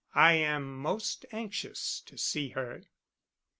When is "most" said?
0.81-1.27